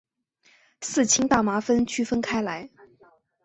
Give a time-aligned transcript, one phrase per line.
[0.81, 2.71] 四氢大麻酚区分开来。